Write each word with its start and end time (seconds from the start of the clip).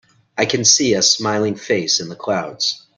I 0.35 0.47
can 0.47 0.65
see 0.65 0.95
a 0.95 1.03
smiling 1.03 1.55
face 1.55 1.99
in 1.99 2.09
the 2.09 2.15
clouds. 2.15 2.87